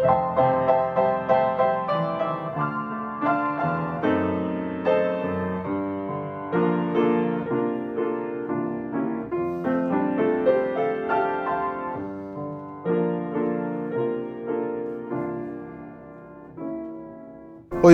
Hoy 0.00 0.04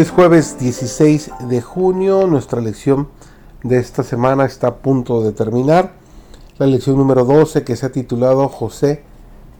es 0.00 0.10
jueves 0.10 0.58
16 0.58 1.30
de 1.48 1.62
junio, 1.62 2.26
nuestra 2.26 2.60
lección 2.60 3.08
de 3.62 3.78
esta 3.78 4.02
semana 4.02 4.44
está 4.44 4.66
a 4.66 4.74
punto 4.76 5.22
de 5.22 5.32
terminar. 5.32 5.92
La 6.58 6.66
lección 6.66 6.98
número 6.98 7.24
12 7.24 7.64
que 7.64 7.76
se 7.76 7.86
ha 7.86 7.92
titulado 7.92 8.48
José, 8.48 9.02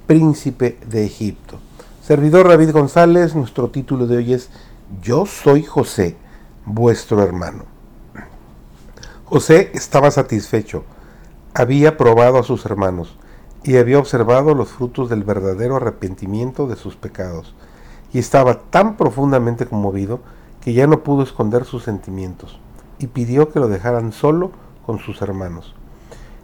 príncipe 0.07 0.77
de 0.87 1.07
Egipto. 1.07 1.64
Servidor 2.05 2.49
David 2.49 2.73
González, 2.73 3.35
nuestro 3.35 3.71
título 3.71 4.07
de 4.07 4.19
hoy 4.19 4.35
es 4.35 4.51
Yo 5.01 5.25
soy 5.25 5.63
José, 5.63 6.19
vuestro 6.67 7.23
hermano. 7.23 7.65
José 9.25 9.71
estaba 9.73 10.11
satisfecho, 10.11 10.85
había 11.55 11.97
probado 11.97 12.39
a 12.39 12.43
sus 12.43 12.67
hermanos 12.67 13.17
y 13.63 13.79
había 13.79 13.99
observado 13.99 14.55
los 14.55 14.69
frutos 14.69 15.09
del 15.09 15.25
verdadero 15.25 15.77
arrepentimiento 15.77 16.67
de 16.67 16.77
sus 16.77 16.95
pecados 16.95 17.55
y 18.13 18.19
estaba 18.19 18.61
tan 18.69 18.99
profundamente 18.99 19.65
conmovido 19.65 20.21
que 20.61 20.75
ya 20.75 20.87
no 20.87 21.05
pudo 21.05 21.23
esconder 21.23 21.65
sus 21.65 21.85
sentimientos 21.85 22.61
y 22.99 23.07
pidió 23.07 23.49
que 23.49 23.61
lo 23.61 23.69
dejaran 23.69 24.13
solo 24.13 24.51
con 24.85 24.99
sus 24.99 25.23
hermanos. 25.23 25.75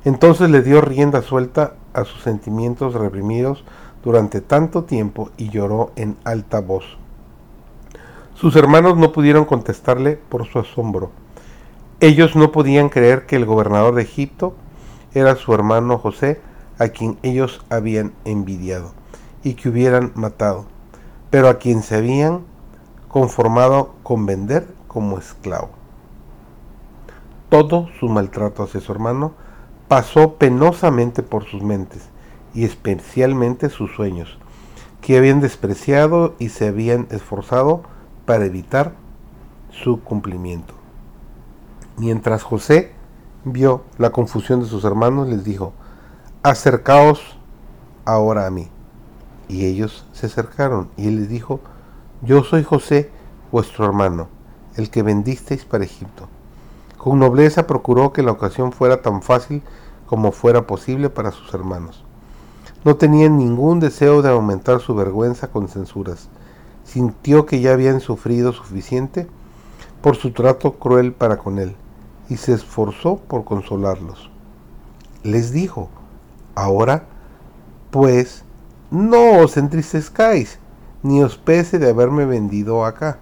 Entonces 0.07 0.49
le 0.49 0.63
dio 0.63 0.81
rienda 0.81 1.21
suelta 1.21 1.75
a 1.93 2.05
sus 2.07 2.23
sentimientos 2.23 2.95
reprimidos 2.95 3.63
durante 4.03 4.41
tanto 4.41 4.85
tiempo 4.85 5.31
y 5.37 5.51
lloró 5.51 5.93
en 5.97 6.17
alta 6.25 6.61
voz. 6.61 6.85
Sus 8.35 8.57
hermanos 8.57 8.97
no 8.97 9.13
pudieron 9.13 9.45
contestarle 9.45 10.17
por 10.17 10.47
su 10.47 10.59
asombro. 10.59 11.11
Ellos 12.01 12.37
no 12.37 12.53
podían 12.53 12.89
creer 12.89 13.27
que 13.27 13.37
el 13.37 13.45
gobernador 13.45 13.95
de 13.95 14.03
Egipto 14.03 14.55
era 15.13 15.37
su 15.37 15.53
hermano 15.53 15.99
José, 15.99 16.41
a 16.79 16.89
quien 16.89 17.19
ellos 17.23 17.65
habían 17.69 18.13
envidiado 18.25 18.93
y 19.43 19.55
que 19.55 19.69
hubieran 19.69 20.13
matado 20.15 20.65
pero 21.31 21.49
a 21.49 21.55
quien 21.55 21.83
se 21.83 21.97
habían 21.97 22.41
conformado 23.09 23.95
con 24.03 24.27
vender 24.27 24.67
como 24.89 25.19
esclavo. 25.19 25.71
Todo 27.49 27.89
su 27.99 28.09
maltrato 28.09 28.65
hacia 28.65 28.81
su 28.81 28.93
hermano 28.93 29.33
pasó 29.89 30.35
penosamente 30.35 31.23
por 31.23 31.45
sus 31.45 31.63
mentes 31.63 32.10
y 32.55 32.65
especialmente 32.65 33.69
sus 33.69 33.93
sueños, 33.93 34.39
que 35.01 35.17
habían 35.17 35.41
despreciado 35.41 36.35
y 36.39 36.51
se 36.51 36.69
habían 36.69 37.07
esforzado 37.11 37.83
para 38.27 38.45
evitar 38.45 38.93
su 39.71 40.01
cumplimiento. 40.03 40.75
Mientras 41.97 42.43
José 42.43 42.93
vio 43.45 43.85
la 43.99 44.11
confusión 44.11 44.61
de 44.61 44.67
sus 44.67 44.85
hermanos, 44.85 45.29
les 45.29 45.45
dijo, 45.45 45.73
acercaos 46.43 47.37
ahora 48.05 48.47
a 48.47 48.51
mí. 48.51 48.69
Y 49.49 49.67
ellos 49.67 50.07
se 50.13 50.27
acercaron 50.27 50.91
y 50.97 51.09
él 51.09 51.17
les 51.17 51.29
dijo, 51.29 51.61
yo 52.23 52.45
soy 52.45 52.63
José, 52.63 53.11
vuestro 53.51 53.85
hermano, 53.85 54.29
el 54.77 54.91
que 54.91 55.03
vendisteis 55.03 55.65
para 55.65 55.85
Egipto. 55.85 56.29
Con 56.97 57.19
nobleza 57.19 57.67
procuró 57.67 58.13
que 58.13 58.23
la 58.23 58.33
ocasión 58.33 58.73
fuera 58.73 59.03
tan 59.03 59.23
fácil 59.23 59.63
como 60.07 60.33
fuera 60.33 60.67
posible 60.67 61.09
para 61.09 61.33
sus 61.33 61.53
hermanos. 61.55 62.05
No 62.85 62.97
tenían 62.97 63.39
ningún 63.39 63.81
deseo 63.81 64.23
de 64.23 64.31
aumentar 64.31 64.81
su 64.81 64.95
vergüenza 64.95 65.49
con 65.49 65.69
censuras. 65.69 66.29
Sintió 66.85 67.47
que 67.47 67.61
ya 67.61 67.73
habían 67.73 68.01
sufrido 68.01 68.53
suficiente 68.53 69.29
por 70.01 70.17
su 70.17 70.33
trato 70.33 70.75
cruel 70.75 71.13
para 71.13 71.39
con 71.39 71.59
él 71.59 71.77
y 72.29 72.37
se 72.37 72.53
esforzó 72.53 73.17
por 73.17 73.45
consolarlos. 73.45 74.31
Les 75.23 75.53
dijo, 75.53 75.91
ahora 76.55 77.05
pues 77.91 78.45
no 78.91 79.39
os 79.39 79.57
entristezcáis, 79.57 80.59
ni 81.03 81.23
os 81.23 81.37
pese 81.37 81.79
de 81.79 81.91
haberme 81.91 82.25
vendido 82.25 82.85
acá, 82.85 83.19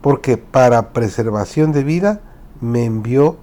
porque 0.00 0.36
para 0.36 0.92
preservación 0.92 1.72
de 1.72 1.84
vida 1.84 2.20
me 2.60 2.84
envió 2.84 3.36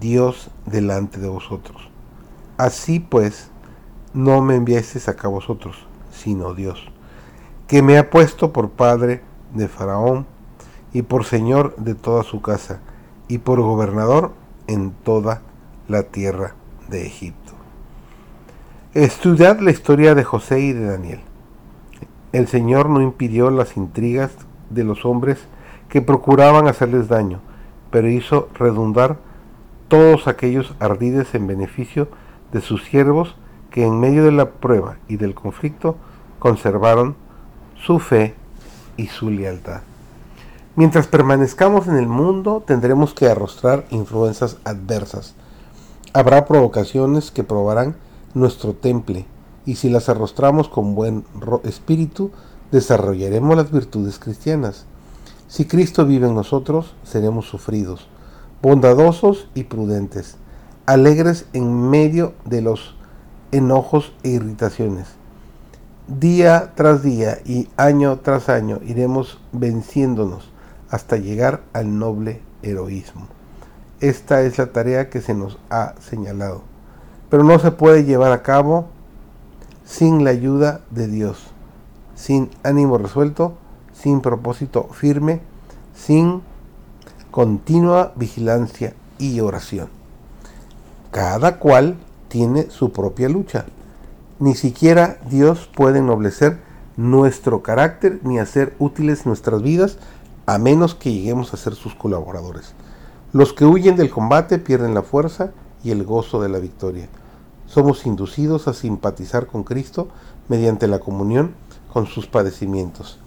Dios 0.00 0.50
delante 0.64 1.20
de 1.20 1.28
vosotros. 1.28 1.88
Así 2.56 3.00
pues, 3.00 3.50
no 4.16 4.40
me 4.40 4.56
enviasteis 4.56 5.08
acá 5.08 5.28
vosotros, 5.28 5.86
sino 6.10 6.54
Dios, 6.54 6.90
que 7.68 7.82
me 7.82 7.98
ha 7.98 8.08
puesto 8.08 8.50
por 8.50 8.70
padre 8.70 9.20
de 9.54 9.68
Faraón 9.68 10.26
y 10.94 11.02
por 11.02 11.26
señor 11.26 11.76
de 11.76 11.94
toda 11.94 12.22
su 12.22 12.40
casa 12.40 12.80
y 13.28 13.38
por 13.38 13.60
gobernador 13.60 14.32
en 14.66 14.92
toda 14.92 15.42
la 15.86 16.04
tierra 16.04 16.54
de 16.88 17.06
Egipto. 17.06 17.52
Estudiad 18.94 19.60
la 19.60 19.70
historia 19.70 20.14
de 20.14 20.24
José 20.24 20.60
y 20.60 20.72
de 20.72 20.86
Daniel. 20.86 21.20
El 22.32 22.48
Señor 22.48 22.88
no 22.88 23.02
impidió 23.02 23.50
las 23.50 23.76
intrigas 23.76 24.30
de 24.70 24.84
los 24.84 25.04
hombres 25.04 25.38
que 25.90 26.00
procuraban 26.00 26.68
hacerles 26.68 27.08
daño, 27.08 27.40
pero 27.90 28.08
hizo 28.08 28.48
redundar 28.54 29.18
todos 29.88 30.26
aquellos 30.26 30.74
ardides 30.80 31.34
en 31.34 31.46
beneficio 31.46 32.08
de 32.52 32.62
sus 32.62 32.82
siervos 32.84 33.36
que 33.76 33.84
en 33.84 34.00
medio 34.00 34.24
de 34.24 34.32
la 34.32 34.52
prueba 34.52 34.96
y 35.06 35.18
del 35.18 35.34
conflicto 35.34 35.96
conservaron 36.38 37.14
su 37.74 37.98
fe 37.98 38.34
y 38.96 39.08
su 39.08 39.28
lealtad. 39.28 39.82
Mientras 40.76 41.08
permanezcamos 41.08 41.86
en 41.86 41.98
el 41.98 42.06
mundo 42.06 42.64
tendremos 42.66 43.12
que 43.12 43.28
arrostrar 43.28 43.84
influencias 43.90 44.56
adversas. 44.64 45.34
Habrá 46.14 46.46
provocaciones 46.46 47.30
que 47.30 47.44
probarán 47.44 47.96
nuestro 48.32 48.72
temple, 48.72 49.26
y 49.66 49.74
si 49.74 49.90
las 49.90 50.08
arrostramos 50.08 50.70
con 50.70 50.94
buen 50.94 51.26
espíritu, 51.62 52.30
desarrollaremos 52.72 53.58
las 53.58 53.70
virtudes 53.70 54.18
cristianas. 54.18 54.86
Si 55.48 55.66
Cristo 55.66 56.06
vive 56.06 56.28
en 56.28 56.34
nosotros, 56.34 56.94
seremos 57.02 57.44
sufridos, 57.44 58.08
bondadosos 58.62 59.50
y 59.54 59.64
prudentes, 59.64 60.38
alegres 60.86 61.44
en 61.52 61.90
medio 61.90 62.32
de 62.46 62.62
los 62.62 62.95
enojos 63.56 64.12
e 64.22 64.30
irritaciones. 64.30 65.06
Día 66.08 66.72
tras 66.74 67.02
día 67.02 67.38
y 67.44 67.68
año 67.76 68.18
tras 68.20 68.48
año 68.48 68.80
iremos 68.86 69.40
venciéndonos 69.52 70.50
hasta 70.90 71.16
llegar 71.16 71.62
al 71.72 71.98
noble 71.98 72.40
heroísmo. 72.62 73.26
Esta 74.00 74.42
es 74.42 74.58
la 74.58 74.66
tarea 74.66 75.10
que 75.10 75.20
se 75.20 75.34
nos 75.34 75.58
ha 75.70 75.94
señalado 76.00 76.76
pero 77.28 77.44
no 77.44 77.58
se 77.58 77.70
puede 77.70 78.04
llevar 78.04 78.32
a 78.32 78.42
cabo 78.42 78.86
sin 79.84 80.24
la 80.24 80.30
ayuda 80.30 80.80
de 80.90 81.08
Dios, 81.08 81.38
sin 82.14 82.50
ánimo 82.62 82.98
resuelto, 82.98 83.54
sin 83.92 84.20
propósito 84.20 84.88
firme, 84.92 85.40
sin 85.94 86.42
continua 87.30 88.12
vigilancia 88.16 88.94
y 89.18 89.40
oración. 89.40 89.88
Cada 91.10 91.58
cual 91.58 91.96
tiene 92.36 92.70
su 92.70 92.92
propia 92.92 93.30
lucha. 93.30 93.64
Ni 94.40 94.54
siquiera 94.54 95.16
Dios 95.30 95.70
puede 95.74 96.00
ennoblecer 96.00 96.58
nuestro 96.98 97.62
carácter 97.62 98.20
ni 98.24 98.38
hacer 98.38 98.74
útiles 98.78 99.24
nuestras 99.24 99.62
vidas 99.62 99.96
a 100.44 100.58
menos 100.58 100.94
que 100.94 101.10
lleguemos 101.10 101.54
a 101.54 101.56
ser 101.56 101.74
sus 101.74 101.94
colaboradores. 101.94 102.74
Los 103.32 103.54
que 103.54 103.64
huyen 103.64 103.96
del 103.96 104.10
combate 104.10 104.58
pierden 104.58 104.92
la 104.92 105.00
fuerza 105.00 105.52
y 105.82 105.92
el 105.92 106.04
gozo 106.04 106.42
de 106.42 106.50
la 106.50 106.58
victoria. 106.58 107.08
Somos 107.64 108.04
inducidos 108.04 108.68
a 108.68 108.74
simpatizar 108.74 109.46
con 109.46 109.64
Cristo 109.64 110.08
mediante 110.50 110.88
la 110.88 110.98
comunión 110.98 111.54
con 111.90 112.04
sus 112.04 112.26
padecimientos 112.26 113.18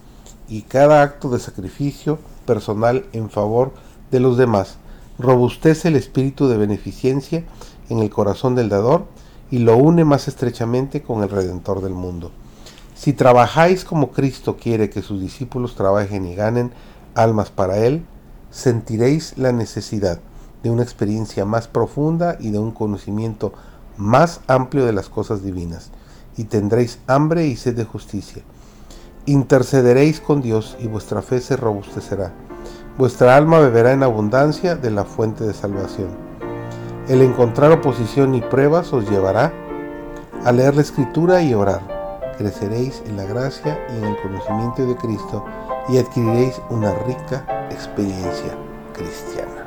y 0.48 0.62
cada 0.62 1.02
acto 1.02 1.30
de 1.30 1.40
sacrificio 1.40 2.20
personal 2.46 3.06
en 3.12 3.28
favor 3.28 3.72
de 4.12 4.20
los 4.20 4.36
demás 4.36 4.76
robustece 5.18 5.88
el 5.88 5.96
espíritu 5.96 6.46
de 6.46 6.58
beneficencia 6.58 7.42
en 7.90 7.98
el 7.98 8.08
corazón 8.08 8.54
del 8.54 8.70
dador 8.70 9.04
y 9.50 9.58
lo 9.58 9.76
une 9.76 10.04
más 10.04 10.28
estrechamente 10.28 11.02
con 11.02 11.22
el 11.22 11.28
Redentor 11.28 11.82
del 11.82 11.92
mundo. 11.92 12.30
Si 12.94 13.12
trabajáis 13.12 13.84
como 13.84 14.10
Cristo 14.10 14.56
quiere 14.56 14.90
que 14.90 15.02
sus 15.02 15.20
discípulos 15.20 15.74
trabajen 15.74 16.26
y 16.26 16.34
ganen 16.34 16.72
almas 17.14 17.50
para 17.50 17.78
Él, 17.78 18.04
sentiréis 18.50 19.36
la 19.36 19.52
necesidad 19.52 20.20
de 20.62 20.70
una 20.70 20.82
experiencia 20.82 21.44
más 21.44 21.68
profunda 21.68 22.36
y 22.38 22.50
de 22.50 22.58
un 22.58 22.72
conocimiento 22.72 23.52
más 23.96 24.40
amplio 24.46 24.86
de 24.86 24.92
las 24.92 25.08
cosas 25.08 25.42
divinas, 25.42 25.90
y 26.36 26.44
tendréis 26.44 26.98
hambre 27.06 27.46
y 27.46 27.56
sed 27.56 27.76
de 27.76 27.84
justicia. 27.84 28.42
Intercederéis 29.26 30.20
con 30.20 30.40
Dios 30.40 30.76
y 30.80 30.86
vuestra 30.86 31.22
fe 31.22 31.40
se 31.40 31.56
robustecerá. 31.56 32.32
Vuestra 32.98 33.36
alma 33.36 33.58
beberá 33.58 33.92
en 33.92 34.02
abundancia 34.02 34.76
de 34.76 34.90
la 34.90 35.04
fuente 35.04 35.44
de 35.44 35.54
salvación. 35.54 36.29
El 37.10 37.22
encontrar 37.22 37.72
oposición 37.72 38.36
y 38.36 38.40
pruebas 38.40 38.92
os 38.92 39.10
llevará 39.10 39.52
a 40.44 40.52
leer 40.52 40.76
la 40.76 40.82
escritura 40.82 41.42
y 41.42 41.52
orar. 41.54 41.80
creceréis 42.38 43.02
en 43.04 43.16
la 43.16 43.24
gracia 43.24 43.84
y 43.92 43.98
en 43.98 44.04
el 44.04 44.16
conocimiento 44.22 44.86
de 44.86 44.94
Cristo 44.94 45.44
y 45.88 45.98
adquiriréis 45.98 46.62
una 46.70 46.94
rica 46.94 47.66
experiencia 47.72 48.56
cristiana. 48.94 49.59